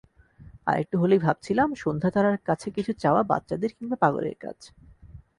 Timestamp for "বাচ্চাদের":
3.23-3.71